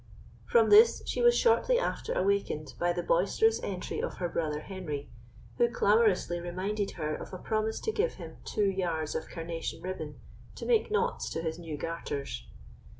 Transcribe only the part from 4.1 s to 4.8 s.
her brother